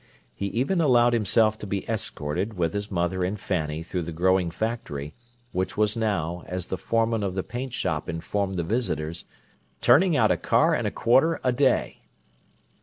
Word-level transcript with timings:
He 0.33 0.47
even 0.47 0.81
allowed 0.81 1.13
himself 1.13 1.59
to 1.59 1.67
be 1.67 1.87
escorted 1.87 2.55
with 2.55 2.73
his 2.73 2.89
mother 2.89 3.23
and 3.23 3.39
Fanny 3.39 3.83
through 3.83 4.01
the 4.01 4.11
growing 4.11 4.49
factory, 4.49 5.13
which 5.51 5.77
was 5.77 5.95
now, 5.95 6.43
as 6.47 6.65
the 6.65 6.77
foreman 6.77 7.21
of 7.21 7.35
the 7.35 7.43
paint 7.43 7.71
shop 7.73 8.09
informed 8.09 8.57
the 8.57 8.63
visitors, 8.63 9.25
"turning 9.79 10.17
out 10.17 10.31
a 10.31 10.37
car 10.37 10.73
and 10.73 10.87
a 10.87 10.91
quarter 10.91 11.39
a 11.43 11.51
day." 11.53 12.01